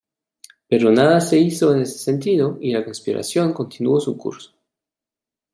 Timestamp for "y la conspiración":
2.59-3.53